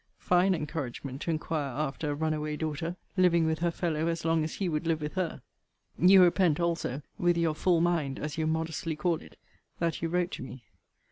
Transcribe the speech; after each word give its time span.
Fine 0.17 0.55
encouragement 0.55 1.21
to 1.21 1.29
inquire 1.29 1.73
after 1.73 2.09
a 2.09 2.15
run 2.15 2.33
away 2.33 2.57
daughter! 2.57 2.95
living 3.17 3.45
with 3.45 3.59
her 3.59 3.69
fellow 3.69 4.07
as 4.07 4.25
long 4.25 4.43
as 4.43 4.55
he 4.55 4.67
would 4.67 4.87
live 4.87 4.99
with 4.99 5.13
her! 5.13 5.43
You 5.95 6.23
repent 6.23 6.59
also 6.59 7.03
(with 7.19 7.37
your 7.37 7.53
full 7.53 7.81
mind, 7.81 8.17
as 8.17 8.35
you 8.35 8.47
modestly 8.47 8.95
call 8.95 9.17
it) 9.21 9.37
that 9.77 10.01
you 10.01 10.09
wrote 10.09 10.31
to 10.31 10.41
me. 10.41 10.63